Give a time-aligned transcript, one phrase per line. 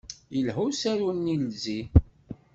[0.35, 1.79] Yelha usaru-nni "Izi"?